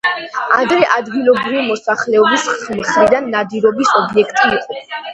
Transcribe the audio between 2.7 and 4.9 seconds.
მხრიდან ნადირობის ობიექტი იყო.